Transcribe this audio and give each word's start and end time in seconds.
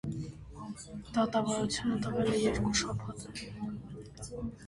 Դատավարությունը 1.17 1.99
տևել 2.05 2.31
է 2.37 2.41
երկու 2.45 2.73
շաբաթ։ 2.81 3.45